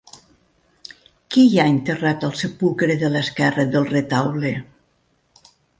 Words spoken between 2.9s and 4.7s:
de l'esquerra del retaule?